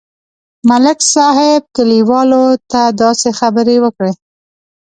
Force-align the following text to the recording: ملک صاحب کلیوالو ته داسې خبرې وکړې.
ملک 0.69 0.99
صاحب 1.13 1.61
کلیوالو 1.75 2.43
ته 2.71 2.81
داسې 3.01 3.29
خبرې 3.39 3.77
وکړې. 3.83 4.13